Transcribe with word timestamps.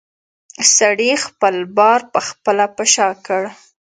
سړي 0.75 1.11
خپل 1.25 1.55
بار 1.77 1.99
پخپله 2.13 2.65
په 2.75 2.83
شا 2.93 3.09
کړ. 3.25 3.43